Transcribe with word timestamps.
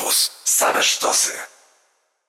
Campus. 0.00 0.30
Same 0.44 0.82
sztosy. 0.82 1.32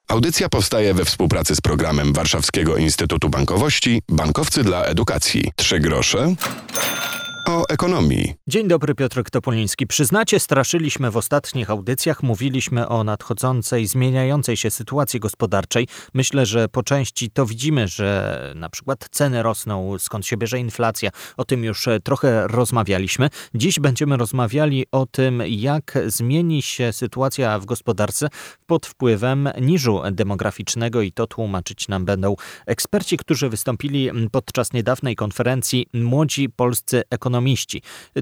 Audycja 0.08 0.50
powstaje 0.50 0.94
we 0.94 1.06
współpracy 1.06 1.56
z 1.56 1.62
programem 1.62 2.14
Warszawskiego 2.14 2.78
Instytutu 2.78 3.30
Bankowości 3.30 4.02
Bankowcy 4.10 4.64
dla 4.64 4.84
Edukacji. 4.84 5.52
Trzy 5.56 5.80
grosze 5.80 6.36
ekonomii. 7.72 8.34
Dzień 8.48 8.68
dobry, 8.68 8.96
Piotr 8.96 9.24
Topoliński. 9.32 9.88
Przyznacie, 9.88 10.40
straszyliśmy 10.40 11.12
w 11.12 11.18
ostatnich 11.18 11.70
audycjach, 11.70 12.24
mówiliśmy 12.24 12.88
o 12.88 13.04
nadchodzącej, 13.04 13.88
zmieniającej 13.88 14.58
się 14.58 14.72
sytuacji 14.72 15.20
gospodarczej. 15.20 15.88
Myślę, 16.14 16.46
że 16.46 16.68
po 16.70 16.84
części 16.84 17.32
to 17.32 17.46
widzimy, 17.46 17.88
że 17.88 18.54
na 18.56 18.70
przykład 18.70 19.08
ceny 19.12 19.44
rosną, 19.44 20.00
skąd 20.00 20.26
się 20.26 20.38
bierze 20.38 20.60
inflacja. 20.60 21.10
O 21.38 21.46
tym 21.46 21.64
już 21.64 21.88
trochę 22.04 22.48
rozmawialiśmy. 22.48 23.30
Dziś 23.56 23.80
będziemy 23.80 24.18
rozmawiali 24.18 24.86
o 24.92 25.06
tym, 25.06 25.44
jak 25.48 25.98
zmieni 26.06 26.62
się 26.62 26.94
sytuacja 26.94 27.60
w 27.60 27.66
gospodarce 27.66 28.28
pod 28.66 28.86
wpływem 28.86 29.50
niżu 29.62 30.02
demograficznego 30.12 31.02
i 31.02 31.12
to 31.12 31.28
tłumaczyć 31.28 31.88
nam 31.88 32.06
będą 32.06 32.36
eksperci, 32.66 33.18
którzy 33.18 33.50
wystąpili 33.50 34.10
podczas 34.32 34.74
niedawnej 34.74 35.16
konferencji 35.16 35.88
Młodzi 35.94 36.50
Polscy 36.50 37.04
Ekonomiści 37.10 37.61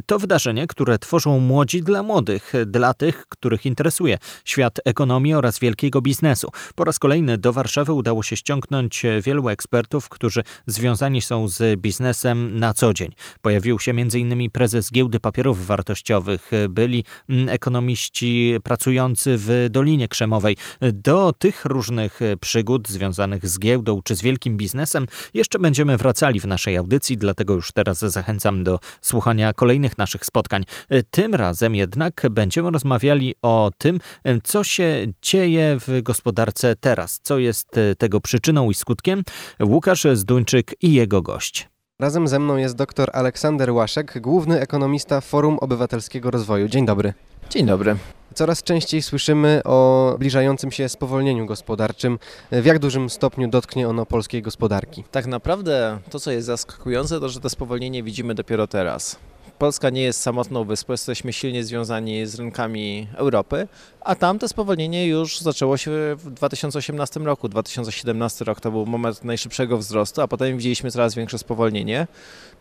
To 0.06 0.20
wydarzenie, 0.20 0.68
które 0.68 1.00
tworzą 1.00 1.40
młodzi 1.40 1.82
dla 1.82 2.04
młodych, 2.04 2.54
dla 2.66 2.94
tych, 2.94 3.26
których 3.30 3.66
interesuje 3.66 4.18
świat 4.46 4.80
ekonomii 4.86 5.34
oraz 5.34 5.60
wielkiego 5.60 6.02
biznesu. 6.02 6.50
Po 6.76 6.84
raz 6.84 7.00
kolejny 7.00 7.38
do 7.38 7.54
Warszawy 7.54 7.94
udało 7.94 8.24
się 8.24 8.38
ściągnąć 8.38 9.04
wielu 9.24 9.50
ekspertów, 9.50 10.10
którzy 10.10 10.44
związani 10.68 11.22
są 11.22 11.48
z 11.48 11.80
biznesem 11.80 12.60
na 12.60 12.74
co 12.74 12.94
dzień. 12.94 13.12
Pojawił 13.42 13.80
się 13.80 13.92
m.in. 13.92 14.52
prezes 14.52 14.92
giełdy 14.92 15.20
papierów 15.20 15.66
wartościowych, 15.66 16.52
byli 16.70 17.04
ekonomiści 17.48 18.56
pracujący 18.64 19.36
w 19.38 19.68
Dolinie 19.70 20.08
Krzemowej. 20.08 20.58
Do 20.82 21.34
tych 21.34 21.66
różnych 21.66 22.20
przygód 22.42 22.90
związanych 22.90 23.48
z 23.48 23.60
giełdą 23.60 24.02
czy 24.04 24.16
z 24.16 24.22
wielkim 24.22 24.58
biznesem 24.58 25.06
jeszcze 25.34 25.60
będziemy 25.60 25.98
wracali 25.98 26.40
w 26.40 26.46
naszej 26.46 26.78
audycji, 26.78 27.18
dlatego 27.18 27.54
już 27.54 27.72
teraz 27.72 28.00
zachęcam 28.00 28.64
do 28.64 28.80
słuchania 29.02 29.19
kolejnych 29.56 29.98
naszych 29.98 30.26
spotkań. 30.26 30.64
Tym 31.12 31.36
razem 31.36 31.76
jednak 31.76 32.26
będziemy 32.32 32.72
rozmawiali 32.72 33.36
o 33.42 33.72
tym, 33.78 34.00
co 34.44 34.64
się 34.64 35.06
dzieje 35.22 35.78
w 35.88 36.02
gospodarce 36.02 36.76
teraz, 36.76 37.20
co 37.24 37.38
jest 37.38 37.68
tego 37.98 38.22
przyczyną 38.22 38.70
i 38.70 38.74
skutkiem. 38.74 39.24
Łukasz 39.64 40.08
Zduńczyk 40.14 40.76
i 40.82 40.94
jego 40.94 41.22
gość. 41.22 41.70
Razem 42.00 42.28
ze 42.28 42.40
mną 42.40 42.58
jest 42.58 42.76
dr 42.76 43.10
Aleksander 43.14 43.72
Łaszek, 43.72 44.22
główny 44.22 44.60
ekonomista 44.60 45.22
Forum 45.22 45.60
Obywatelskiego 45.60 46.32
Rozwoju. 46.32 46.68
Dzień 46.68 46.86
dobry. 46.86 47.14
Dzień 47.50 47.66
dobry. 47.66 47.96
Coraz 48.34 48.64
częściej 48.64 49.02
słyszymy 49.02 49.62
o 49.66 50.12
zbliżającym 50.16 50.72
się 50.72 50.90
spowolnieniu 50.90 51.46
gospodarczym. 51.46 52.20
W 52.52 52.66
jak 52.66 52.80
dużym 52.80 53.10
stopniu 53.10 53.48
dotknie 53.48 53.90
ono 53.90 54.06
polskiej 54.06 54.42
gospodarki? 54.42 55.04
Tak 55.12 55.26
naprawdę 55.26 56.00
to, 56.10 56.20
co 56.20 56.32
jest 56.32 56.48
zaskakujące, 56.48 57.20
to 57.20 57.30
że 57.30 57.40
to 57.40 57.50
spowolnienie 57.50 58.04
widzimy 58.04 58.36
dopiero 58.36 58.68
teraz. 58.68 59.20
Polska 59.60 59.90
nie 59.90 60.02
jest 60.02 60.22
samotną 60.22 60.64
wyspą, 60.64 60.94
jesteśmy 60.94 61.34
silnie 61.34 61.64
związani 61.64 62.26
z 62.26 62.36
rynkami 62.36 63.08
Europy, 63.16 63.68
a 64.02 64.16
tam 64.16 64.40
to 64.40 64.48
spowolnienie 64.48 65.08
już 65.08 65.40
zaczęło 65.40 65.78
się 65.78 65.92
w 66.16 66.32
2018 66.32 67.20
roku. 67.20 67.50
2017 67.50 68.46
rok 68.46 68.60
to 68.60 68.72
był 68.72 68.86
moment 68.86 69.24
najszybszego 69.24 69.78
wzrostu, 69.78 70.22
a 70.22 70.28
potem 70.28 70.58
widzieliśmy 70.58 70.92
coraz 70.92 71.16
większe 71.16 71.38
spowolnienie. 71.38 72.08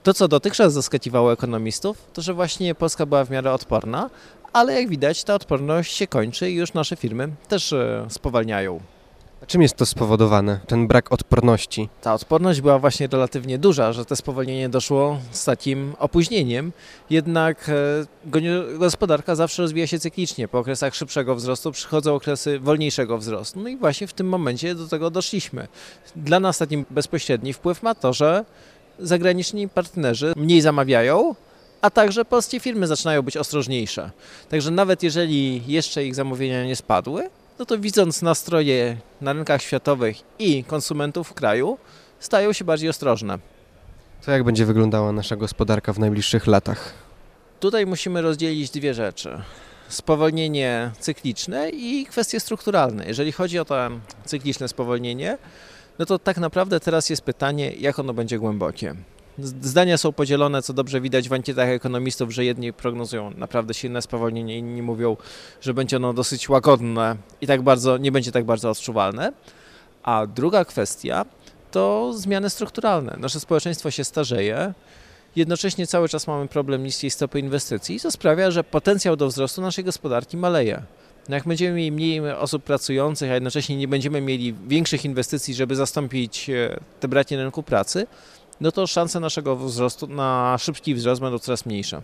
To, 0.02 0.14
co 0.14 0.28
dotychczas 0.28 0.72
zaskakiwało 0.72 1.32
ekonomistów, 1.32 2.04
to 2.12 2.22
że 2.22 2.34
właśnie 2.34 2.74
Polska 2.74 3.06
była 3.06 3.24
w 3.24 3.30
miarę 3.30 3.52
odporna, 3.52 4.10
ale 4.52 4.74
jak 4.80 4.88
widać 4.88 5.24
ta 5.24 5.34
odporność 5.34 5.96
się 5.96 6.06
kończy 6.06 6.50
i 6.50 6.54
już 6.54 6.72
nasze 6.74 6.96
firmy 6.96 7.28
też 7.48 7.72
e, 7.72 8.06
spowalniają. 8.08 8.80
A 9.42 9.46
czym 9.46 9.62
jest 9.62 9.76
to 9.76 9.86
spowodowane, 9.86 10.60
ten 10.66 10.86
brak 10.86 11.12
odporności? 11.12 11.88
Ta 12.02 12.14
odporność 12.14 12.60
była 12.60 12.78
właśnie 12.78 13.06
relatywnie 13.06 13.58
duża, 13.58 13.92
że 13.92 14.04
to 14.04 14.16
spowolnienie 14.16 14.68
doszło 14.68 15.18
z 15.30 15.44
takim 15.44 15.94
opóźnieniem, 15.98 16.72
jednak 17.10 17.70
e, 18.30 18.78
gospodarka 18.78 19.34
zawsze 19.34 19.62
rozwija 19.62 19.86
się 19.86 19.98
cyklicznie. 19.98 20.48
Po 20.48 20.58
okresach 20.58 20.94
szybszego 20.94 21.34
wzrostu 21.34 21.72
przychodzą 21.72 22.14
okresy 22.14 22.58
wolniejszego 22.58 23.18
wzrostu. 23.18 23.60
No 23.60 23.68
i 23.68 23.76
właśnie 23.76 24.06
w 24.06 24.12
tym 24.12 24.28
momencie 24.28 24.74
do 24.74 24.88
tego 24.88 25.10
doszliśmy. 25.10 25.68
Dla 26.16 26.40
nas 26.40 26.58
taki 26.58 26.84
bezpośredni 26.90 27.52
wpływ 27.52 27.82
ma 27.82 27.94
to, 27.94 28.12
że 28.12 28.44
zagraniczni 28.98 29.68
partnerzy 29.68 30.32
mniej 30.36 30.60
zamawiają, 30.60 31.34
a 31.80 31.90
także 31.90 32.24
polskie 32.24 32.60
firmy 32.60 32.86
zaczynają 32.86 33.22
być 33.22 33.36
ostrożniejsze. 33.36 34.10
Także 34.48 34.70
nawet 34.70 35.02
jeżeli 35.02 35.62
jeszcze 35.66 36.04
ich 36.04 36.14
zamówienia 36.14 36.64
nie 36.64 36.76
spadły, 36.76 37.30
no 37.58 37.66
to 37.66 37.78
widząc 37.78 38.22
nastroje 38.22 38.96
na 39.20 39.32
rynkach 39.32 39.62
światowych 39.62 40.16
i 40.38 40.64
konsumentów 40.64 41.28
w 41.28 41.34
kraju, 41.34 41.78
stają 42.20 42.52
się 42.52 42.64
bardziej 42.64 42.88
ostrożne. 42.88 43.38
To 44.24 44.30
jak 44.30 44.44
będzie 44.44 44.66
wyglądała 44.66 45.12
nasza 45.12 45.36
gospodarka 45.36 45.92
w 45.92 45.98
najbliższych 45.98 46.46
latach? 46.46 46.94
Tutaj 47.60 47.86
musimy 47.86 48.22
rozdzielić 48.22 48.70
dwie 48.70 48.94
rzeczy. 48.94 49.42
Spowolnienie 49.88 50.90
cykliczne 50.98 51.70
i 51.70 52.06
kwestie 52.06 52.40
strukturalne. 52.40 53.06
Jeżeli 53.06 53.32
chodzi 53.32 53.58
o 53.58 53.64
to 53.64 53.76
cykliczne 54.24 54.68
spowolnienie, 54.68 55.38
no 55.98 56.06
to 56.06 56.18
tak 56.18 56.36
naprawdę 56.36 56.80
teraz 56.80 57.10
jest 57.10 57.22
pytanie, 57.22 57.72
jak 57.72 57.98
ono 57.98 58.14
będzie 58.14 58.38
głębokie. 58.38 58.94
Zdania 59.42 59.98
są 59.98 60.12
podzielone, 60.12 60.62
co 60.62 60.72
dobrze 60.72 61.00
widać 61.00 61.28
w 61.28 61.32
ankietach 61.32 61.68
ekonomistów, 61.68 62.30
że 62.30 62.44
jedni 62.44 62.72
prognozują 62.72 63.30
naprawdę 63.30 63.74
silne 63.74 64.02
spowolnienie, 64.02 64.58
inni 64.58 64.82
mówią, 64.82 65.16
że 65.60 65.74
będzie 65.74 65.96
ono 65.96 66.12
dosyć 66.12 66.48
łagodne 66.48 67.16
i 67.40 67.46
tak 67.46 67.62
bardzo, 67.62 67.96
nie 67.96 68.12
będzie 68.12 68.32
tak 68.32 68.44
bardzo 68.44 68.70
odczuwalne. 68.70 69.32
A 70.02 70.26
druga 70.26 70.64
kwestia 70.64 71.24
to 71.70 72.12
zmiany 72.16 72.50
strukturalne. 72.50 73.16
Nasze 73.20 73.40
społeczeństwo 73.40 73.90
się 73.90 74.04
starzeje, 74.04 74.74
jednocześnie 75.36 75.86
cały 75.86 76.08
czas 76.08 76.26
mamy 76.26 76.48
problem 76.48 76.84
niskiej 76.84 77.10
stopy 77.10 77.40
inwestycji, 77.40 78.00
co 78.00 78.10
sprawia, 78.10 78.50
że 78.50 78.64
potencjał 78.64 79.16
do 79.16 79.26
wzrostu 79.28 79.60
naszej 79.62 79.84
gospodarki 79.84 80.36
maleje. 80.36 80.82
No 81.28 81.34
jak 81.34 81.44
będziemy 81.44 81.76
mieli 81.76 81.92
mniej 81.92 82.30
osób 82.30 82.64
pracujących, 82.64 83.30
a 83.30 83.34
jednocześnie 83.34 83.76
nie 83.76 83.88
będziemy 83.88 84.20
mieli 84.20 84.54
większych 84.68 85.04
inwestycji, 85.04 85.54
żeby 85.54 85.76
zastąpić 85.76 86.50
e, 86.50 86.80
te 87.00 87.08
braknie 87.08 87.36
na 87.36 87.42
rynku 87.42 87.62
pracy, 87.62 88.06
no 88.60 88.72
to 88.72 88.86
szanse 88.86 89.20
naszego 89.20 89.56
wzrostu 89.56 90.06
na 90.06 90.56
szybki 90.58 90.94
wzrost 90.94 91.20
będą 91.20 91.38
coraz 91.38 91.66
mniejsze. 91.66 92.02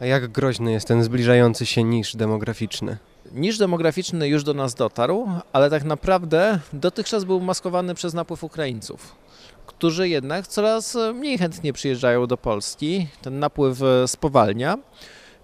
A 0.00 0.06
jak 0.06 0.28
groźny 0.28 0.72
jest 0.72 0.88
ten 0.88 1.04
zbliżający 1.04 1.66
się 1.66 1.82
niż 1.82 2.16
demograficzny? 2.16 2.98
Niż 3.32 3.58
demograficzny 3.58 4.28
już 4.28 4.44
do 4.44 4.54
nas 4.54 4.74
dotarł, 4.74 5.28
ale 5.52 5.70
tak 5.70 5.84
naprawdę 5.84 6.58
dotychczas 6.72 7.24
był 7.24 7.40
maskowany 7.40 7.94
przez 7.94 8.14
napływ 8.14 8.44
Ukraińców, 8.44 9.14
którzy 9.66 10.08
jednak 10.08 10.46
coraz 10.46 10.98
mniej 11.14 11.38
chętnie 11.38 11.72
przyjeżdżają 11.72 12.26
do 12.26 12.36
Polski. 12.36 13.06
Ten 13.22 13.38
napływ 13.38 13.78
spowalnia. 14.06 14.78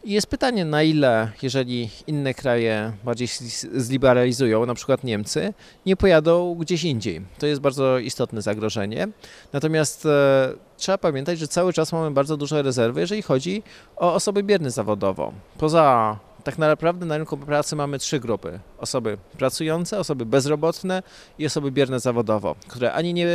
Jest 0.04 0.26
pytanie, 0.26 0.64
na 0.64 0.82
ile, 0.82 1.32
jeżeli 1.42 1.90
inne 2.06 2.34
kraje 2.34 2.92
bardziej 3.04 3.28
zliberalizują, 3.74 4.66
na 4.66 4.74
przykład 4.74 5.04
Niemcy, 5.04 5.54
nie 5.86 5.96
pojadą 5.96 6.54
gdzieś 6.54 6.84
indziej. 6.84 7.20
To 7.38 7.46
jest 7.46 7.60
bardzo 7.60 7.98
istotne 7.98 8.42
zagrożenie. 8.42 9.08
Natomiast 9.52 10.06
e, 10.06 10.52
trzeba 10.76 10.98
pamiętać, 10.98 11.38
że 11.38 11.48
cały 11.48 11.72
czas 11.72 11.92
mamy 11.92 12.10
bardzo 12.10 12.36
duże 12.36 12.62
rezerwy, 12.62 13.00
jeżeli 13.00 13.22
chodzi 13.22 13.62
o 13.96 14.14
osoby 14.14 14.42
bierne 14.42 14.70
zawodowo. 14.70 15.32
Poza 15.58 16.16
tak 16.48 16.58
naprawdę 16.58 17.06
na 17.06 17.18
rynku 17.18 17.36
pracy 17.36 17.76
mamy 17.76 17.98
trzy 17.98 18.20
grupy. 18.20 18.60
Osoby 18.78 19.18
pracujące, 19.38 19.98
osoby 19.98 20.26
bezrobotne 20.26 21.02
i 21.38 21.46
osoby 21.46 21.70
bierne 21.70 22.00
zawodowo, 22.00 22.56
które 22.68 22.92
ani 22.92 23.14
nie 23.14 23.28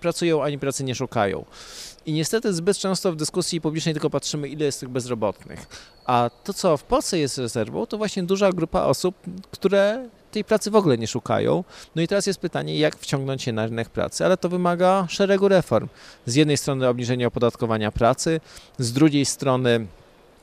pracują, 0.00 0.42
ani 0.42 0.58
pracy 0.58 0.84
nie 0.84 0.94
szukają. 0.94 1.44
I 2.06 2.12
niestety 2.12 2.54
zbyt 2.54 2.78
często 2.78 3.12
w 3.12 3.16
dyskusji 3.16 3.60
publicznej 3.60 3.94
tylko 3.94 4.10
patrzymy, 4.10 4.48
ile 4.48 4.64
jest 4.64 4.80
tych 4.80 4.88
bezrobotnych. 4.88 5.66
A 6.06 6.30
to, 6.44 6.54
co 6.54 6.76
w 6.76 6.84
Polsce 6.84 7.18
jest 7.18 7.38
rezerwą, 7.38 7.86
to 7.86 7.98
właśnie 7.98 8.22
duża 8.22 8.52
grupa 8.52 8.82
osób, 8.82 9.14
które 9.50 10.08
tej 10.30 10.44
pracy 10.44 10.70
w 10.70 10.76
ogóle 10.76 10.98
nie 10.98 11.06
szukają. 11.06 11.64
No 11.94 12.02
i 12.02 12.08
teraz 12.08 12.26
jest 12.26 12.40
pytanie, 12.40 12.78
jak 12.78 12.96
wciągnąć 12.96 13.42
się 13.42 13.52
na 13.52 13.66
rynek 13.66 13.88
pracy, 13.88 14.24
ale 14.24 14.36
to 14.36 14.48
wymaga 14.48 15.06
szeregu 15.08 15.48
reform. 15.48 15.88
Z 16.26 16.34
jednej 16.34 16.56
strony 16.56 16.88
obniżenia 16.88 17.26
opodatkowania 17.26 17.92
pracy, 17.92 18.40
z 18.78 18.92
drugiej 18.92 19.24
strony 19.24 19.86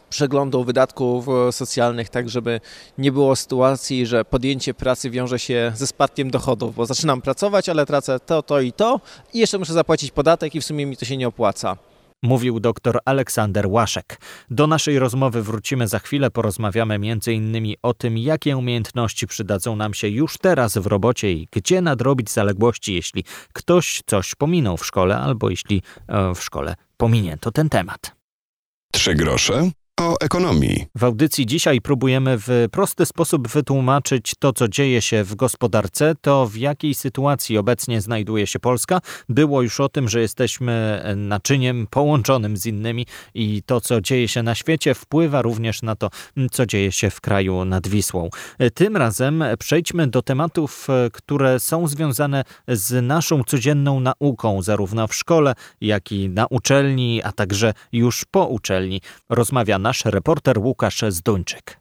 przeglądu 0.10 0.64
wydatków 0.64 1.28
e, 1.30 1.52
socjalnych, 1.52 2.10
tak 2.10 2.30
żeby 2.30 2.62
nie 2.98 3.12
było 3.12 3.36
sytuacji, 3.36 4.06
że 4.06 4.26
podjęcie 4.26 4.74
pracy 4.74 5.10
wiąże 5.10 5.40
się 5.40 5.72
ze 5.76 5.88
spadkiem 5.88 6.32
dochodów, 6.32 6.76
bo 6.76 6.86
zaczynam 6.86 7.22
pracować, 7.22 7.70
ale 7.70 7.86
tracę 7.86 8.20
to, 8.20 8.44
to 8.44 8.62
i 8.62 8.74
to 8.74 9.00
i 9.34 9.40
jeszcze 9.40 9.58
muszę 9.58 9.74
zapłacić 9.74 10.12
podatek 10.12 10.56
i 10.56 10.62
w 10.62 10.66
sumie 10.66 10.86
mi 10.86 10.98
to 10.98 11.06
się 11.06 11.18
nie 11.18 11.28
opłaca. 11.28 11.78
Mówił 12.24 12.60
dr 12.60 13.00
Aleksander 13.06 13.68
Łaszek. 13.68 14.20
Do 14.50 14.68
naszej 14.68 15.00
rozmowy 15.00 15.44
wrócimy 15.44 15.88
za 15.88 16.00
chwilę. 16.00 16.32
Porozmawiamy 16.32 16.96
m.in. 16.96 17.76
o 17.82 17.94
tym, 17.94 18.18
jakie 18.18 18.58
umiejętności 18.58 19.28
przydadzą 19.28 19.76
nam 19.76 19.94
się 19.94 20.08
już 20.08 20.38
teraz 20.38 20.78
w 20.78 20.86
robocie 20.86 21.32
i 21.32 21.48
gdzie 21.52 21.82
nadrobić 21.82 22.32
zaległości, 22.32 22.94
jeśli 22.94 23.24
ktoś 23.54 24.02
coś 24.06 24.36
pominął 24.36 24.78
w 24.78 24.86
szkole 24.86 25.18
albo 25.18 25.50
jeśli 25.50 25.82
e, 26.08 26.36
w 26.36 26.44
szkole 26.44 26.76
pominięto 26.98 27.52
ten 27.52 27.70
temat. 27.70 28.16
Trzy 28.92 29.16
grosze 29.16 29.72
o 30.02 30.16
ekonomii. 30.22 30.86
W 30.96 31.04
audycji 31.04 31.46
dzisiaj 31.46 31.82
próbujemy 31.82 32.38
w 32.38 32.68
prosty 32.72 33.06
sposób 33.06 33.48
wytłumaczyć 33.48 34.34
to, 34.40 34.54
co 34.54 34.68
dzieje 34.68 35.02
się 35.02 35.24
w 35.24 35.36
gospodarce, 35.36 36.16
to 36.22 36.48
w 36.48 36.56
jakiej 36.56 36.94
sytuacji 36.94 37.58
obecnie 37.58 38.02
znajduje 38.02 38.48
się 38.48 38.60
Polska. 38.60 39.02
Było 39.30 39.62
już 39.62 39.80
o 39.80 39.90
tym, 39.90 40.10
że 40.10 40.22
jesteśmy 40.22 41.04
naczyniem 41.16 41.88
połączonym 41.90 42.58
z 42.58 42.66
innymi 42.66 43.06
i 43.34 43.64
to, 43.66 43.82
co 43.82 44.02
dzieje 44.02 44.28
się 44.28 44.44
na 44.44 44.56
świecie, 44.56 44.94
wpływa 44.94 45.42
również 45.42 45.82
na 45.82 45.96
to, 45.96 46.10
co 46.52 46.66
dzieje 46.66 46.92
się 46.92 47.10
w 47.10 47.22
kraju 47.22 47.66
nad 47.66 47.88
Wisłą. 47.88 48.30
Tym 48.74 48.98
razem 48.98 49.44
przejdźmy 49.60 50.08
do 50.08 50.22
tematów, 50.22 50.88
które 51.14 51.60
są 51.60 51.88
związane 51.88 52.44
z 52.68 53.06
naszą 53.06 53.44
codzienną 53.44 54.00
nauką, 54.00 54.62
zarówno 54.62 55.08
w 55.08 55.16
szkole, 55.16 55.54
jak 55.82 56.12
i 56.12 56.30
na 56.30 56.46
uczelni, 56.50 57.22
a 57.24 57.32
także 57.32 57.74
już 57.92 58.26
po 58.32 58.46
uczelni. 58.46 59.02
Rozmawia 59.30 59.80
nasz 59.88 60.06
reporter 60.06 60.60
Łukasz 60.60 61.04
Zduńczyk. 61.10 61.80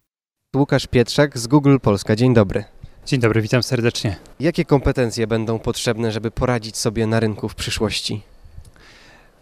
Łukasz 0.56 0.87
Pietrzak 0.87 1.38
z 1.38 1.47
Google 1.47 1.76
Polska. 1.82 2.17
Dzień 2.17 2.35
dobry. 2.35 2.64
Dzień 3.06 3.20
dobry, 3.20 3.43
witam 3.43 3.62
serdecznie. 3.62 4.17
Jakie 4.41 4.64
kompetencje 4.64 5.26
będą 5.26 5.58
potrzebne, 5.58 6.12
żeby 6.12 6.31
poradzić 6.31 6.76
sobie 6.76 7.06
na 7.06 7.20
rynku 7.20 7.49
w 7.49 7.55
przyszłości? 7.55 8.23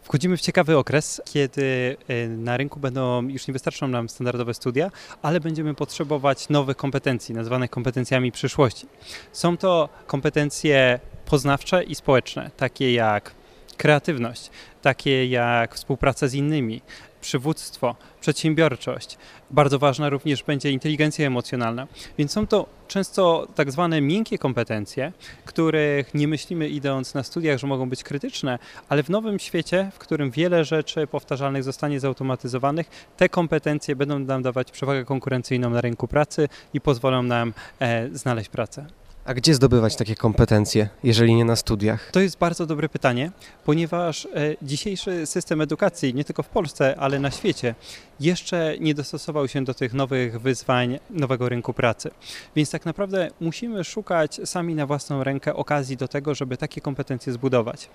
Wchodzimy 0.02 0.36
w 0.36 0.40
ciekawy 0.40 0.78
okres, 0.78 1.22
kiedy 1.24 1.96
y, 2.10 2.28
na 2.28 2.56
rynku 2.56 2.80
będą 2.80 3.28
już 3.28 3.46
nie 3.46 3.52
wystarczą 3.52 3.88
nam 3.88 4.08
standardowe 4.08 4.54
studia, 4.54 4.90
ale 5.22 5.40
będziemy 5.40 5.74
potrzebować 5.74 6.48
nowych 6.48 6.76
kompetencji, 6.76 7.34
nazwanych 7.34 7.70
kompetencjami 7.70 8.32
przyszłości. 8.32 8.86
Są 9.32 9.56
to 9.56 9.88
kompetencje 10.06 11.00
poznawcze 11.26 11.84
i 11.84 11.94
społeczne, 11.94 12.50
takie 12.56 12.92
jak 12.92 13.34
kreatywność, 13.76 14.50
takie 14.82 15.26
jak 15.26 15.74
współpraca 15.74 16.28
z 16.28 16.34
innymi, 16.34 16.82
przywództwo, 17.24 17.96
przedsiębiorczość. 18.20 19.18
Bardzo 19.50 19.78
ważna 19.78 20.08
również 20.08 20.42
będzie 20.42 20.70
inteligencja 20.70 21.26
emocjonalna. 21.26 21.86
Więc 22.18 22.32
są 22.32 22.46
to 22.46 22.66
często 22.88 23.46
tak 23.54 23.72
zwane 23.72 24.00
miękkie 24.00 24.38
kompetencje, 24.38 25.12
których 25.44 26.14
nie 26.14 26.28
myślimy 26.28 26.68
idąc 26.68 27.14
na 27.14 27.22
studiach, 27.22 27.58
że 27.58 27.66
mogą 27.66 27.88
być 27.88 28.02
krytyczne, 28.02 28.58
ale 28.88 29.02
w 29.02 29.10
nowym 29.10 29.38
świecie, 29.38 29.90
w 29.94 29.98
którym 29.98 30.30
wiele 30.30 30.64
rzeczy 30.64 31.06
powtarzalnych 31.06 31.62
zostanie 31.62 32.00
zautomatyzowanych, 32.00 32.86
te 33.16 33.28
kompetencje 33.28 33.96
będą 33.96 34.18
nam 34.18 34.42
dawać 34.42 34.70
przewagę 34.70 35.04
konkurencyjną 35.04 35.70
na 35.70 35.80
rynku 35.80 36.08
pracy 36.08 36.48
i 36.74 36.80
pozwolą 36.80 37.22
nam 37.22 37.52
e, 37.80 38.08
znaleźć 38.12 38.48
pracę. 38.48 38.86
A 39.24 39.34
gdzie 39.34 39.54
zdobywać 39.54 39.96
takie 39.96 40.14
kompetencje, 40.14 40.88
jeżeli 41.04 41.34
nie 41.34 41.44
na 41.44 41.56
studiach? 41.56 42.10
To 42.10 42.20
jest 42.20 42.38
bardzo 42.38 42.66
dobre 42.66 42.88
pytanie, 42.88 43.30
ponieważ 43.64 44.26
e, 44.26 44.28
dzisiejszy 44.62 45.26
system 45.26 45.60
edukacji, 45.60 46.14
nie 46.14 46.24
tylko 46.24 46.42
w 46.42 46.48
Polsce, 46.48 46.96
ale 46.98 47.20
na 47.20 47.30
świecie, 47.30 47.74
jeszcze 48.20 48.76
nie 48.80 48.94
dostosował 48.94 49.48
się 49.48 49.64
do 49.64 49.74
tych 49.74 49.94
nowych 49.94 50.40
wyzwań 50.40 50.98
nowego 51.10 51.48
rynku 51.48 51.72
pracy. 51.72 52.10
Więc 52.56 52.70
tak 52.70 52.84
naprawdę 52.84 53.30
musimy 53.40 53.84
szukać 53.84 54.40
sami 54.44 54.74
na 54.74 54.86
własną 54.86 55.24
rękę 55.24 55.54
okazji 55.54 55.96
do 55.96 56.08
tego, 56.08 56.34
żeby 56.34 56.56
takie 56.56 56.80
kompetencje 56.80 57.32
zbudować. 57.32 57.90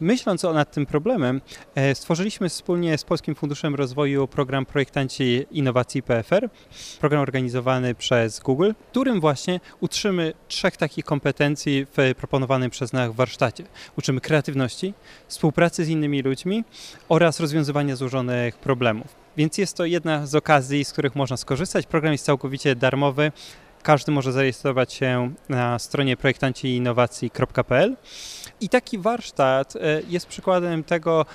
Myśląc 0.00 0.42
nad 0.42 0.72
tym 0.72 0.86
problemem, 0.86 1.40
e, 1.74 1.94
stworzyliśmy 1.94 2.48
wspólnie 2.48 2.98
z 2.98 3.04
Polskim 3.04 3.34
Funduszem 3.34 3.74
Rozwoju 3.74 4.28
program 4.28 4.66
Projektanci 4.66 5.46
Innowacji 5.50 6.02
PFR, 6.02 6.48
program 7.00 7.22
organizowany 7.22 7.94
przez 7.94 8.40
Google, 8.40 8.72
którym 8.90 9.20
właśnie 9.20 9.60
utrzymy 9.80 10.32
trzech 10.48 10.69
takich 10.76 11.04
kompetencji 11.04 11.86
w 11.96 12.14
proponowanym 12.16 12.70
przez 12.70 12.92
nas 12.92 13.14
warsztacie. 13.14 13.64
Uczymy 13.98 14.20
kreatywności, 14.20 14.94
współpracy 15.28 15.84
z 15.84 15.88
innymi 15.88 16.22
ludźmi 16.22 16.64
oraz 17.08 17.40
rozwiązywania 17.40 17.96
złożonych 17.96 18.56
problemów. 18.56 19.06
Więc 19.36 19.58
jest 19.58 19.76
to 19.76 19.84
jedna 19.84 20.26
z 20.26 20.34
okazji, 20.34 20.84
z 20.84 20.92
których 20.92 21.14
można 21.14 21.36
skorzystać. 21.36 21.86
Program 21.86 22.12
jest 22.12 22.24
całkowicie 22.24 22.76
darmowy. 22.76 23.32
Każdy 23.82 24.12
może 24.12 24.32
zarejestrować 24.32 24.92
się 24.92 25.32
na 25.48 25.78
stronie 25.78 26.16
projektanciinnowacji.pl. 26.16 27.96
I 28.60 28.68
taki 28.68 28.98
warsztat 28.98 29.76
e, 29.76 29.80
jest 30.08 30.26
przykładem 30.26 30.84
tego, 30.84 31.26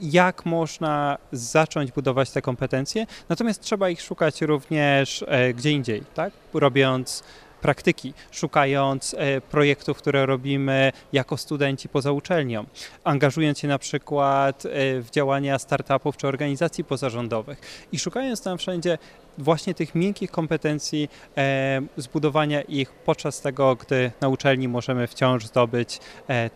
jak 0.00 0.46
można 0.46 1.18
zacząć 1.32 1.92
budować 1.92 2.30
te 2.30 2.42
kompetencje, 2.42 3.06
natomiast 3.28 3.60
trzeba 3.60 3.88
ich 3.88 4.02
szukać 4.02 4.42
również 4.42 5.24
e, 5.28 5.54
gdzie 5.54 5.70
indziej, 5.70 6.02
tak? 6.14 6.32
robiąc 6.54 7.22
praktyki, 7.64 8.14
szukając 8.30 9.14
e, 9.18 9.40
projektów, 9.40 9.98
które 9.98 10.26
robimy 10.26 10.92
jako 11.12 11.36
studenci 11.36 11.88
poza 11.88 12.12
uczelnią, 12.12 12.64
angażując 13.04 13.58
się 13.58 13.68
na 13.68 13.78
przykład 13.78 14.66
e, 14.66 14.70
w 15.00 15.10
działania 15.10 15.58
startupów 15.58 16.16
czy 16.16 16.28
organizacji 16.28 16.84
pozarządowych 16.84 17.86
i 17.92 17.98
szukając 17.98 18.42
tam 18.42 18.58
wszędzie 18.58 18.98
właśnie 19.38 19.74
tych 19.74 19.94
miękkich 19.94 20.30
kompetencji, 20.30 21.08
e, 21.36 21.82
zbudowania 21.96 22.62
ich 22.62 22.92
podczas 22.92 23.40
tego, 23.40 23.76
gdy 23.76 24.12
na 24.20 24.28
uczelni 24.28 24.68
możemy 24.68 25.06
wciąż 25.06 25.46
zdobyć 25.46 26.00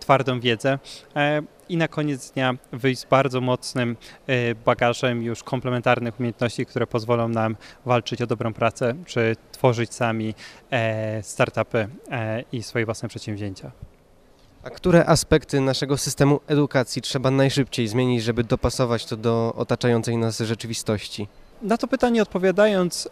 twardą 0.01 0.41
wiedzę. 0.41 0.79
I 1.69 1.77
na 1.77 1.89
koniec 1.89 2.31
dnia 2.31 2.55
wyjść 2.73 3.01
z 3.01 3.05
bardzo 3.05 3.41
mocnym 3.41 3.97
e, 4.27 4.55
bagażem 4.55 5.23
już 5.23 5.43
komplementarnych 5.43 6.21
umiejętności, 6.21 6.67
które 6.67 6.87
pozwolą 6.87 7.29
nam 7.29 7.57
walczyć 7.87 8.23
o 8.23 8.27
dobrą 8.27 8.53
pracę, 8.53 8.95
czy 9.07 9.37
tworzyć 9.53 9.95
sami 9.95 10.35
e, 10.71 11.23
startupy 11.23 11.89
e, 12.11 12.45
i 12.53 12.63
swoje 12.63 12.85
własne 12.85 13.09
przedsięwzięcia. 13.09 13.71
A 14.63 14.71
które 14.71 15.07
aspekty 15.07 15.61
naszego 15.61 15.97
systemu 15.97 16.41
edukacji 16.47 17.03
trzeba 17.03 17.31
najszybciej 17.31 17.89
zmienić, 17.89 18.23
żeby 18.23 18.45
dopasować 18.45 19.07
to 19.07 19.17
do 19.17 19.55
otaczającej 19.57 20.17
nas 20.17 20.39
rzeczywistości? 20.39 21.29
Na 21.63 21.77
to 21.77 21.89
pytanie 21.89 22.23
odpowiadając, 22.23 23.09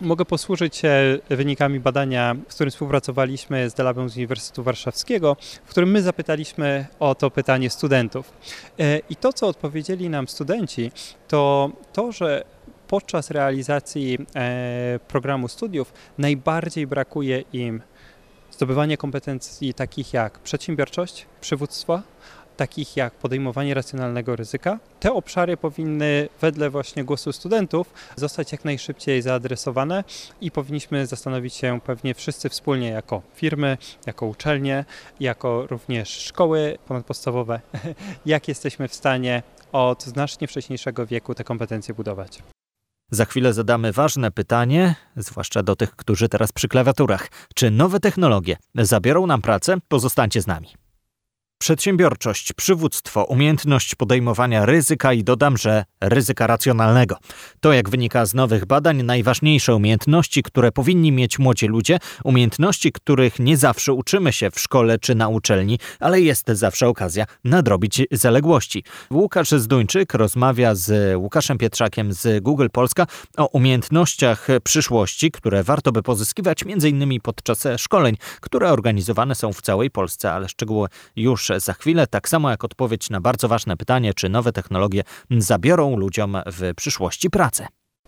mogę 0.00 0.24
posłużyć 0.24 0.76
się 0.76 1.18
wynikami 1.28 1.80
badania, 1.80 2.36
w 2.48 2.54
którym 2.54 2.70
współpracowaliśmy 2.70 3.70
z 3.70 3.74
Delabem 3.74 4.08
z 4.08 4.16
Uniwersytetu 4.16 4.62
Warszawskiego, 4.62 5.36
w 5.64 5.70
którym 5.70 5.90
my 5.90 6.02
zapytaliśmy 6.02 6.86
o 7.00 7.14
to 7.14 7.30
pytanie 7.30 7.70
studentów. 7.70 8.32
E, 8.78 8.98
I 8.98 9.16
to, 9.16 9.32
co 9.32 9.48
odpowiedzieli 9.48 10.08
nam 10.10 10.28
studenci, 10.28 10.92
to 11.28 11.70
to, 11.92 12.12
że 12.12 12.44
podczas 12.88 13.30
realizacji 13.30 14.18
e, 14.36 14.98
programu 15.08 15.48
studiów 15.48 15.92
najbardziej 16.18 16.86
brakuje 16.86 17.44
im 17.52 17.82
zdobywania 18.50 18.96
kompetencji 18.96 19.74
takich 19.74 20.12
jak 20.12 20.38
przedsiębiorczość, 20.38 21.26
przywództwo 21.40 22.02
takich 22.60 22.96
jak 22.96 23.14
podejmowanie 23.14 23.74
racjonalnego 23.74 24.36
ryzyka. 24.36 24.78
Te 25.00 25.12
obszary 25.12 25.56
powinny 25.56 26.28
wedle 26.40 26.70
właśnie 26.70 27.04
głosu 27.04 27.32
studentów 27.32 27.94
zostać 28.16 28.52
jak 28.52 28.64
najszybciej 28.64 29.22
zaadresowane 29.22 30.04
i 30.40 30.50
powinniśmy 30.50 31.06
zastanowić 31.06 31.54
się 31.54 31.80
pewnie 31.84 32.14
wszyscy 32.14 32.48
wspólnie 32.48 32.88
jako 32.88 33.22
firmy, 33.34 33.78
jako 34.06 34.26
uczelnie, 34.26 34.84
jako 35.20 35.66
również 35.66 36.08
szkoły 36.08 36.78
ponadpodstawowe, 36.86 37.60
jak 38.26 38.48
jesteśmy 38.48 38.88
w 38.88 38.94
stanie 38.94 39.42
od 39.72 40.04
znacznie 40.04 40.46
wcześniejszego 40.46 41.06
wieku 41.06 41.34
te 41.34 41.44
kompetencje 41.44 41.94
budować. 41.94 42.42
Za 43.10 43.24
chwilę 43.24 43.52
zadamy 43.52 43.92
ważne 43.92 44.30
pytanie, 44.30 44.94
zwłaszcza 45.16 45.62
do 45.62 45.76
tych, 45.76 45.96
którzy 45.96 46.28
teraz 46.28 46.52
przy 46.52 46.68
klawiaturach. 46.68 47.28
Czy 47.54 47.70
nowe 47.70 48.00
technologie 48.00 48.56
zabiorą 48.74 49.26
nam 49.26 49.42
pracę? 49.42 49.76
Pozostańcie 49.88 50.42
z 50.42 50.46
nami. 50.46 50.89
Przedsiębiorczość, 51.62 52.52
przywództwo, 52.52 53.24
umiejętność 53.24 53.94
podejmowania 53.94 54.66
ryzyka 54.66 55.12
i 55.12 55.24
dodam, 55.24 55.56
że 55.56 55.84
ryzyka 56.00 56.46
racjonalnego. 56.46 57.16
To, 57.60 57.72
jak 57.72 57.90
wynika 57.90 58.26
z 58.26 58.34
nowych 58.34 58.66
badań, 58.66 59.02
najważniejsze 59.02 59.74
umiejętności, 59.74 60.42
które 60.42 60.72
powinni 60.72 61.12
mieć 61.12 61.38
młodzi 61.38 61.66
ludzie, 61.66 61.98
umiejętności, 62.24 62.92
których 62.92 63.38
nie 63.38 63.56
zawsze 63.56 63.92
uczymy 63.92 64.32
się 64.32 64.50
w 64.50 64.60
szkole 64.60 64.98
czy 64.98 65.14
na 65.14 65.28
uczelni, 65.28 65.78
ale 65.98 66.20
jest 66.20 66.48
zawsze 66.48 66.88
okazja 66.88 67.24
nadrobić 67.44 68.02
zaległości. 68.10 68.84
Łukasz 69.10 69.50
Zduńczyk 69.50 70.14
rozmawia 70.14 70.74
z 70.74 71.16
Łukaszem 71.16 71.58
Pietrzakiem 71.58 72.12
z 72.12 72.42
Google 72.42 72.68
Polska 72.72 73.06
o 73.36 73.46
umiejętnościach 73.46 74.46
przyszłości, 74.64 75.30
które 75.30 75.64
warto 75.64 75.92
by 75.92 76.02
pozyskiwać 76.02 76.62
m.in. 76.62 77.20
podczas 77.20 77.66
szkoleń, 77.76 78.16
które 78.40 78.72
organizowane 78.72 79.34
są 79.34 79.52
w 79.52 79.62
całej 79.62 79.90
Polsce, 79.90 80.32
ale 80.32 80.48
szczegóły 80.48 80.88
już 81.16 81.49
za 81.58 81.72
chwilę, 81.72 82.06
tak 82.06 82.28
samo 82.28 82.50
jak 82.50 82.64
odpowiedź 82.64 83.10
na 83.10 83.20
bardzo 83.20 83.48
ważne 83.48 83.76
pytanie, 83.76 84.14
czy 84.14 84.28
nowe 84.28 84.52
technologie 84.52 85.02
zabiorą 85.30 85.96
ludziom 85.96 86.36
w 86.46 86.74
przyszłości 86.76 87.30
pracę. 87.30 87.66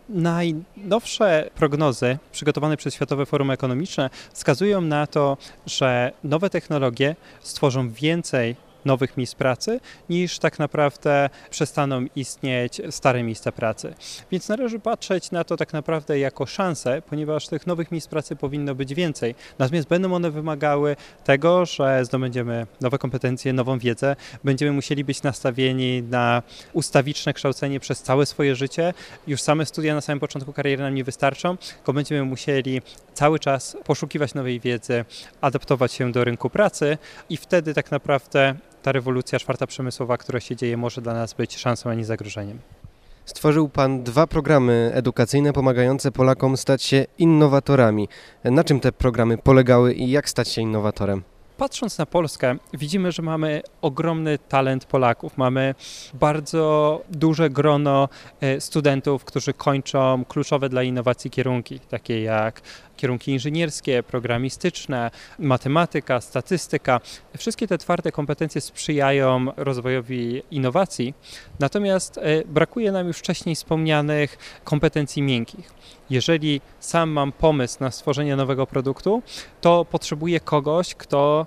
Najnowsze 0.09 1.51
prognozy 1.55 2.19
przygotowane 2.33 2.77
przez 2.77 2.95
Światowe 2.95 3.27
Forum 3.27 3.51
Ekonomiczne 3.51 4.11
wskazują 4.33 4.81
na 4.81 5.07
to, 5.07 5.37
że 5.67 6.13
nowe 6.25 6.51
technologie 6.51 7.17
stworzą 7.41 7.91
więcej 7.91 8.57
nowych 8.85 9.17
miejsc 9.17 9.35
pracy, 9.35 9.81
niż 10.11 10.39
tak 10.39 10.59
naprawdę 10.59 11.31
przestaną 11.51 12.07
istnieć 12.17 12.81
stare 12.91 13.23
miejsca 13.23 13.53
pracy. 13.53 13.95
Więc 14.31 14.49
należy 14.49 14.79
patrzeć 14.79 15.31
na 15.31 15.45
to 15.45 15.57
tak 15.57 15.73
naprawdę 15.73 16.19
jako 16.19 16.47
szansę, 16.47 17.03
ponieważ 17.11 17.49
tych 17.49 17.67
nowych 17.67 17.93
miejsc 17.93 18.09
pracy 18.09 18.37
powinno 18.37 18.75
być 18.75 18.95
więcej. 18.95 19.35
Natomiast 19.59 19.89
będą 19.89 20.15
one 20.15 20.31
wymagały 20.31 20.97
tego, 21.25 21.67
że 21.67 22.05
zdobędziemy 22.05 22.67
nowe 22.81 22.99
kompetencje, 22.99 23.53
nową 23.53 23.79
wiedzę, 23.79 24.17
będziemy 24.45 24.73
musieli 24.73 25.05
być 25.05 25.23
nastawieni 25.23 26.03
na 26.03 26.43
ustawiczne 26.73 27.33
kształcenie 27.33 27.81
przez 27.81 28.03
całe 28.03 28.27
swoje 28.27 28.57
życie. 28.57 28.95
Już 29.27 29.43
same 29.43 29.67
studia 29.67 29.95
na 29.95 30.01
samym 30.01 30.21
początku 30.21 30.53
kariery 30.53 30.83
nam 30.83 30.95
nie 30.95 31.05
wystarczą, 31.05 31.57
tylko 31.57 31.93
będziemy 31.93 32.25
musieli 32.25 32.83
cały 33.15 33.39
czas 33.39 33.77
poszukiwać 33.85 34.35
nowej 34.35 34.61
wiedzy, 34.61 35.05
adaptować 35.41 35.93
się 35.93 36.13
do 36.13 36.25
rynku 36.25 36.51
pracy 36.51 36.99
i 37.31 37.37
wtedy 37.37 37.75
tak 37.75 37.91
naprawdę 37.91 38.55
ta 38.83 38.93
rewolucja 38.93 39.39
czwarta 39.39 39.67
przemysłowa, 39.67 40.17
która 40.17 40.41
się 40.41 40.57
dzieje, 40.57 40.77
może 40.77 41.01
dla 41.03 41.15
nas 41.15 41.35
być 41.35 41.59
szansą, 41.59 41.91
a 41.91 41.95
nie 41.95 42.05
zagrożeniem. 42.05 42.59
Stworzył 43.25 43.69
Pan 43.69 44.03
dwa 44.03 44.27
programy 44.27 44.91
edukacyjne 44.95 45.53
pomagające 45.53 46.13
Polakom 46.13 46.57
stać 46.57 46.83
się 46.83 47.07
innowatorami. 47.19 48.09
Na 48.45 48.65
czym 48.65 48.81
te 48.81 48.93
programy 48.93 49.39
polegały 49.39 49.93
i 49.93 50.11
jak 50.11 50.29
stać 50.29 50.49
się 50.49 50.63
innowatorem? 50.63 51.23
Patrząc 51.57 51.99
na 51.99 52.07
Polskę, 52.07 52.57
widzimy, 52.75 53.13
że 53.13 53.23
mamy 53.23 53.63
ogromny 53.83 54.39
talent 54.39 54.85
Polaków. 54.85 55.39
Mamy 55.39 55.75
bardzo 56.15 57.01
duże 57.11 57.51
grono 57.51 58.09
e, 58.41 58.61
studentów, 58.61 59.25
którzy 59.25 59.53
kończą 59.53 60.25
kluczowe 60.29 60.69
dla 60.69 60.83
innowacji 60.83 61.31
kierunki, 61.31 61.81
takie 61.81 62.23
jak 62.23 62.61
kierunki 63.03 63.33
inżynierskie, 63.33 64.03
programistyczne, 64.03 65.11
matematyka, 65.39 66.21
statystyka. 66.21 67.01
Wszystkie 67.39 67.67
te 67.67 67.79
twarde 67.79 68.13
kompetencje 68.13 68.61
sprzyjają 68.61 69.47
rozwojowi 69.57 70.43
innowacji, 70.51 71.15
natomiast 71.61 72.19
e, 72.19 72.23
brakuje 72.45 72.93
nam 72.93 73.07
już 73.07 73.19
wcześniej 73.19 73.55
wspomnianych 73.55 74.39
kompetencji 74.65 75.23
miękkich. 75.23 75.73
Jeżeli 76.11 76.61
sam 76.81 77.11
mam 77.11 77.33
pomysł 77.33 77.77
na 77.81 77.91
stworzenie 77.91 78.37
nowego 78.37 78.67
produktu, 78.67 79.23
to 79.61 79.85
potrzebuję 79.85 80.41
kogoś, 80.41 80.95
kto 80.95 81.47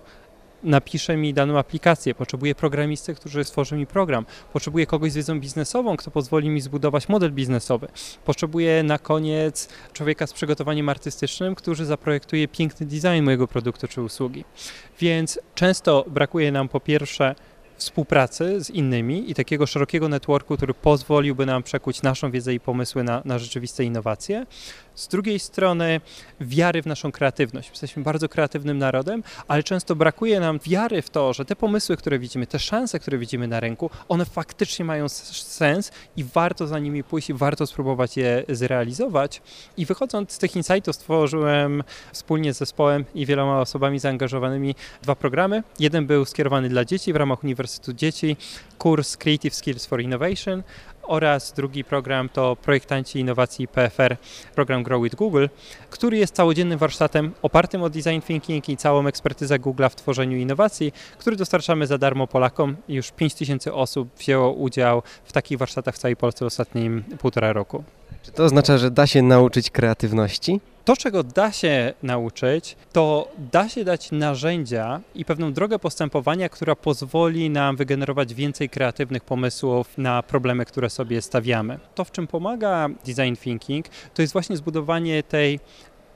napisze 0.66 1.18
mi 1.18 1.34
daną 1.34 1.60
aplikację, 1.60 2.16
potrzebuję 2.16 2.56
programisty, 2.56 3.16
który 3.16 3.44
stworzy 3.44 3.76
mi 3.76 3.88
program, 3.88 4.26
potrzebuję 4.54 4.86
kogoś 4.86 5.12
z 5.12 5.16
wiedzą 5.16 5.40
biznesową, 5.40 5.98
kto 5.98 6.12
pozwoli 6.12 6.50
mi 6.50 6.62
zbudować 6.62 7.10
model 7.10 7.32
biznesowy, 7.32 7.88
potrzebuję 8.26 8.84
na 8.84 9.00
koniec 9.00 9.70
człowieka 9.94 10.28
z 10.28 10.34
przygotowaniem 10.34 10.90
artystycznym, 10.90 11.56
który 11.56 11.86
zaprojektuje 11.86 12.48
piękny 12.48 12.86
design 12.86 13.24
mojego 13.24 13.48
produktu 13.48 13.88
czy 13.88 14.02
usługi. 14.02 14.44
Więc 15.00 15.40
często 15.56 16.06
brakuje 16.08 16.52
nam 16.52 16.70
po 16.70 16.80
pierwsze 16.80 17.36
współpracy 17.78 18.64
z 18.64 18.70
innymi 18.70 19.32
i 19.32 19.34
takiego 19.34 19.66
szerokiego 19.66 20.10
networku, 20.10 20.56
który 20.56 20.74
pozwoliłby 20.74 21.46
nam 21.46 21.64
przekuć 21.64 22.02
naszą 22.02 22.32
wiedzę 22.32 22.54
i 22.54 22.60
pomysły 22.60 23.04
na, 23.04 23.22
na 23.26 23.40
rzeczywiste 23.40 23.84
innowacje. 23.84 24.46
Z 24.96 25.08
drugiej 25.08 25.40
strony 25.40 26.02
wiary 26.42 26.82
w 26.82 26.86
naszą 26.86 27.12
kreatywność. 27.12 27.70
Jesteśmy 27.70 28.04
bardzo 28.04 28.30
kreatywnym 28.30 28.78
narodem, 28.78 29.24
ale 29.48 29.64
często 29.64 29.96
brakuje 29.96 30.40
nam 30.40 30.60
wiary 30.64 31.02
w 31.02 31.10
to, 31.10 31.34
że 31.34 31.46
te 31.46 31.56
pomysły, 31.56 31.98
które 31.98 32.20
widzimy, 32.20 32.48
te 32.48 32.60
szanse, 32.60 33.00
które 33.00 33.18
widzimy 33.18 33.48
na 33.48 33.60
rynku, 33.60 33.90
one 34.10 34.26
faktycznie 34.26 34.86
mają 34.86 35.10
sens 35.10 35.92
i 36.18 36.24
warto 36.24 36.68
za 36.68 36.80
nimi 36.80 37.04
pójść 37.04 37.30
i 37.30 37.34
warto 37.34 37.68
spróbować 37.68 38.18
je 38.18 38.44
zrealizować. 38.50 39.42
I 39.78 39.86
wychodząc 39.86 40.32
z 40.32 40.38
tych 40.38 40.56
insightów 40.56 40.96
stworzyłem 40.96 41.84
wspólnie 42.12 42.54
z 42.54 42.58
zespołem 42.58 43.06
i 43.16 43.26
wieloma 43.26 43.62
osobami 43.62 44.00
zaangażowanymi 44.00 44.76
dwa 45.02 45.16
programy. 45.16 45.64
Jeden 45.80 46.08
był 46.08 46.26
skierowany 46.26 46.70
dla 46.70 46.86
dzieci 46.86 47.14
w 47.14 47.16
ramach 47.16 47.44
Uniwersytetu 47.44 47.94
Dzieci, 47.94 48.38
kurs 48.78 49.18
Creative 49.18 49.56
Skills 49.56 49.86
for 49.86 50.02
Innovation, 50.02 50.64
oraz 51.08 51.54
drugi 51.54 51.84
program 51.84 52.30
to 52.30 52.56
Projektanci 52.56 53.20
Innowacji 53.20 53.68
PFR, 53.68 54.18
program 54.56 54.84
Grow 54.84 55.04
with 55.04 55.16
Google, 55.16 55.48
który 55.90 56.18
jest 56.18 56.36
całodziennym 56.36 56.80
warsztatem 56.80 57.32
opartym 57.42 57.84
o 57.84 57.90
design 57.90 58.22
thinking 58.28 58.70
i 58.70 58.78
całą 58.78 59.08
ekspertyzę 59.08 59.60
Google'a 59.60 59.90
w 59.90 59.96
tworzeniu 59.96 60.38
innowacji, 60.38 60.94
który 61.18 61.36
dostarczamy 61.36 61.88
za 61.88 61.98
darmo 61.98 62.28
Polakom. 62.28 62.76
Już 62.88 63.12
5000 63.12 63.74
osób 63.74 64.10
wzięło 64.18 64.52
udział 64.52 65.02
w 65.26 65.32
takich 65.32 65.58
warsztatach 65.58 65.96
w 65.96 65.98
całej 65.98 66.16
Polsce 66.16 66.46
w 66.46 66.48
ostatnim 66.48 67.04
półtora 67.20 67.54
roku. 67.54 67.84
Czy 68.24 68.32
to 68.32 68.44
oznacza, 68.44 68.78
że 68.78 68.92
da 68.92 69.08
się 69.08 69.22
nauczyć 69.22 69.70
kreatywności? 69.70 70.60
To, 70.86 70.98
czego 70.98 71.24
da 71.24 71.52
się 71.52 71.94
nauczyć, 72.04 72.76
to 72.94 73.32
da 73.52 73.70
się 73.70 73.84
dać 73.84 74.12
narzędzia 74.12 75.02
i 75.16 75.26
pewną 75.26 75.54
drogę 75.54 75.80
postępowania, 75.80 76.50
która 76.50 76.76
pozwoli 76.76 77.50
nam 77.50 77.76
wygenerować 77.76 78.34
więcej 78.34 78.70
kreatywnych 78.70 79.24
pomysłów 79.24 79.98
na 79.98 80.24
problemy, 80.24 80.66
które 80.66 80.90
sobie 80.90 81.22
stawiamy. 81.22 81.80
To, 81.96 82.04
w 82.04 82.12
czym 82.12 82.28
pomaga 82.28 82.90
design 83.06 83.36
thinking, 83.44 83.86
to 84.14 84.22
jest 84.22 84.34
właśnie 84.34 84.58
zbudowanie 84.58 85.24
tej 85.24 85.60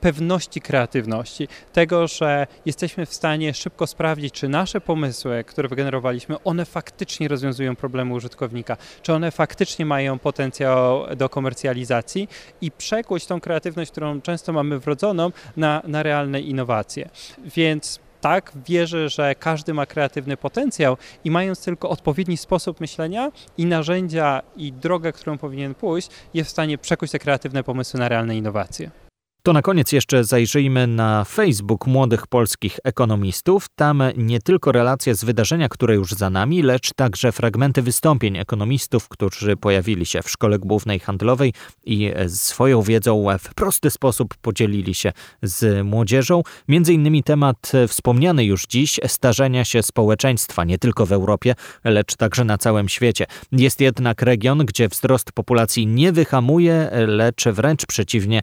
pewności 0.02 0.62
kreatywności, 0.62 1.48
tego, 1.74 2.08
że 2.08 2.48
jesteśmy 2.66 3.06
w 3.06 3.14
stanie 3.14 3.54
szybko 3.54 3.88
sprawdzić, 3.88 4.34
czy 4.34 4.50
nasze 4.50 4.82
pomysły, 4.82 5.44
które 5.44 5.70
wygenerowaliśmy, 5.70 6.44
one 6.44 6.66
faktycznie 6.66 7.28
rozwiązują 7.28 7.76
problemy 7.76 8.14
użytkownika, 8.14 8.78
czy 9.02 9.14
one 9.14 9.32
faktycznie 9.32 9.86
mają 9.86 10.20
potencjał 10.20 11.16
do 11.16 11.30
komercjalizacji 11.30 12.28
i 12.62 12.72
przekuć 12.72 13.26
tą 13.26 13.42
kreatywność, 13.42 13.92
którą 13.92 14.22
często 14.22 14.54
mamy 14.54 14.80
wrodzoną, 14.80 15.32
na, 15.58 15.82
na 15.88 16.04
realne 16.04 16.42
innowacje. 16.42 17.10
Więc 17.56 18.00
tak, 18.22 18.52
wierzę, 18.68 19.10
że 19.10 19.36
każdy 19.36 19.74
ma 19.74 19.86
kreatywny 19.86 20.38
potencjał 20.38 20.98
i 21.24 21.32
mając 21.32 21.64
tylko 21.64 21.90
odpowiedni 21.90 22.38
sposób 22.38 22.80
myślenia 22.80 23.32
i 23.58 23.66
narzędzia 23.66 24.42
i 24.56 24.74
drogę, 24.74 25.14
którą 25.14 25.38
powinien 25.38 25.76
pójść, 25.76 26.10
jest 26.34 26.50
w 26.50 26.52
stanie 26.52 26.78
przekuć 26.78 27.12
te 27.12 27.20
kreatywne 27.20 27.64
pomysły 27.64 28.00
na 28.00 28.10
realne 28.10 28.38
innowacje. 28.38 28.92
To 29.44 29.54
na 29.54 29.62
koniec 29.62 29.92
jeszcze 29.92 30.24
zajrzyjmy 30.24 30.88
na 30.88 31.24
Facebook 31.24 31.88
młodych 31.88 32.28
polskich 32.28 32.80
ekonomistów. 32.84 33.66
Tam 33.76 34.04
nie 34.18 34.40
tylko 34.40 34.72
relacje 34.72 35.16
z 35.16 35.24
wydarzenia, 35.24 35.70
które 35.70 35.96
już 35.96 36.12
za 36.12 36.30
nami, 36.30 36.62
lecz 36.62 36.94
także 36.94 37.32
fragmenty 37.32 37.82
wystąpień 37.82 38.38
ekonomistów, 38.38 39.08
którzy 39.08 39.58
pojawili 39.58 40.06
się 40.06 40.22
w 40.22 40.30
Szkole 40.30 40.60
Głównej 40.60 41.00
Handlowej 41.00 41.54
i 41.86 42.12
swoją 42.28 42.82
wiedzą 42.82 43.26
w 43.40 43.54
prosty 43.54 43.90
sposób 43.90 44.36
podzielili 44.42 44.96
się 44.96 45.12
z 45.42 45.86
młodzieżą. 45.86 46.42
Między 46.68 46.94
innymi 46.94 47.24
temat 47.24 47.72
wspomniany 47.88 48.46
już 48.46 48.66
dziś 48.66 49.00
starzenia 49.08 49.66
się 49.66 49.84
społeczeństwa, 49.84 50.64
nie 50.64 50.78
tylko 50.78 51.06
w 51.06 51.12
Europie, 51.12 51.56
lecz 51.84 52.16
także 52.16 52.46
na 52.46 52.58
całym 52.58 52.90
świecie. 52.90 53.26
Jest 53.52 53.82
jednak 53.82 54.22
region, 54.22 54.66
gdzie 54.66 54.88
wzrost 54.88 55.32
populacji 55.32 55.88
nie 55.88 56.12
wyhamuje, 56.12 56.90
lecz 57.08 57.44
wręcz 57.46 57.86
przeciwnie 57.86 58.42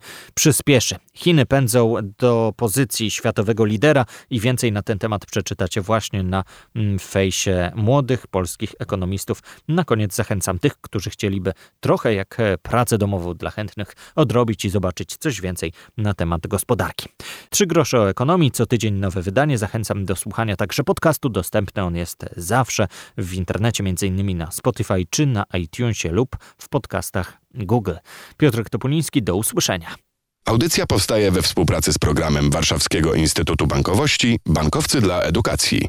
przyspieszy. 0.86 1.06
Chiny 1.14 1.46
pędzą 1.46 1.94
do 2.18 2.52
pozycji 2.56 3.10
światowego 3.10 3.64
lidera 3.64 4.04
i 4.30 4.40
więcej 4.40 4.72
na 4.72 4.82
ten 4.82 4.98
temat 4.98 5.26
przeczytacie 5.26 5.80
właśnie 5.80 6.22
na 6.22 6.44
mm, 6.74 6.98
fejsie 6.98 7.72
młodych 7.74 8.26
polskich 8.26 8.74
ekonomistów. 8.78 9.42
Na 9.68 9.84
koniec 9.84 10.14
zachęcam 10.14 10.58
tych, 10.58 10.80
którzy 10.80 11.10
chcieliby 11.10 11.52
trochę 11.80 12.14
jak 12.14 12.40
e, 12.40 12.58
pracę 12.58 12.98
domową 12.98 13.34
dla 13.34 13.50
chętnych 13.50 13.92
odrobić 14.14 14.64
i 14.64 14.70
zobaczyć 14.70 15.16
coś 15.16 15.40
więcej 15.40 15.72
na 15.96 16.14
temat 16.14 16.46
gospodarki. 16.46 17.08
Trzy 17.50 17.66
grosze 17.66 18.00
o 18.00 18.10
ekonomii, 18.10 18.50
co 18.50 18.66
tydzień 18.66 18.94
nowe 18.94 19.22
wydanie. 19.22 19.58
Zachęcam 19.58 20.04
do 20.04 20.16
słuchania 20.16 20.56
także 20.56 20.84
podcastu. 20.84 21.28
Dostępny 21.28 21.82
on 21.82 21.96
jest 21.96 22.24
zawsze 22.36 22.88
w 23.18 23.34
internecie, 23.34 23.84
innymi 24.02 24.34
na 24.34 24.50
Spotify 24.50 25.06
czy 25.10 25.26
na 25.26 25.44
iTunesie 25.54 26.10
lub 26.10 26.36
w 26.58 26.68
podcastach 26.68 27.38
Google. 27.54 27.94
Piotr 28.36 28.64
Topuliński, 28.70 29.22
do 29.22 29.36
usłyszenia. 29.36 30.05
Audycja 30.46 30.86
powstaje 30.86 31.30
we 31.30 31.42
współpracy 31.42 31.92
z 31.92 31.98
programem 31.98 32.50
Warszawskiego 32.50 33.14
Instytutu 33.14 33.66
Bankowości 33.66 34.40
Bankowcy 34.46 35.00
dla 35.00 35.22
Edukacji. 35.22 35.88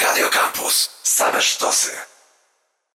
Radio 0.00 0.28
Campus. 0.28 0.90
Same 1.02 1.42
sztosy. 1.42 2.09